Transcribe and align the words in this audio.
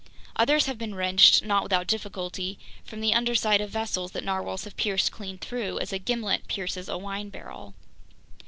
Others 0.35 0.65
have 0.65 0.79
been 0.79 0.95
wrenched, 0.95 1.43
not 1.45 1.61
without 1.61 1.85
difficulty, 1.85 2.57
from 2.83 3.01
the 3.01 3.13
undersides 3.13 3.61
of 3.61 3.69
vessels 3.69 4.13
that 4.13 4.23
narwhales 4.23 4.63
have 4.63 4.75
pierced 4.75 5.11
clean 5.11 5.37
through, 5.37 5.77
as 5.77 5.93
a 5.93 5.99
gimlet 5.99 6.47
pierces 6.47 6.89
a 6.89 6.97
wine 6.97 7.29
barrel. 7.29 7.75